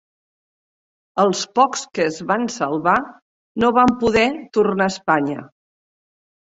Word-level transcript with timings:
Els 1.23 1.43
pocs 1.59 1.83
que 1.99 2.07
es 2.13 2.19
van 2.33 2.49
salvar 2.57 2.97
no 3.63 3.73
van 3.79 3.97
poder 4.03 4.27
tornar 4.61 4.93
a 4.93 4.99
Espanya. 4.99 5.49